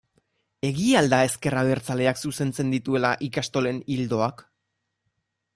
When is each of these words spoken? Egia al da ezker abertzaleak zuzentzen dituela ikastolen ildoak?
Egia 0.69 0.95
al 1.01 1.09
da 1.11 1.19
ezker 1.27 1.57
abertzaleak 1.61 2.21
zuzentzen 2.29 2.73
dituela 2.77 3.13
ikastolen 3.31 3.85
ildoak? 3.97 4.43